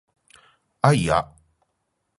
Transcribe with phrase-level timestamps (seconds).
[0.81, 1.31] あいあ